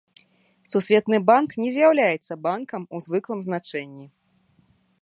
[0.71, 4.07] Сусветны банк не з'яўляецца банкам у звыклым значэнні.